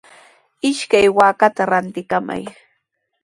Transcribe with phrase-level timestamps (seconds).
[0.69, 2.43] Ishkay waakata rantikamay.